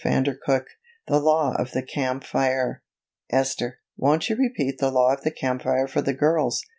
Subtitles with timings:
[0.03, 0.61] CHAPTER VI
[1.07, 2.81] THE LAW OF THE CAMP FIRE
[3.29, 6.63] "Esther, won't you repeat the Law of the Camp Fire for the girls?"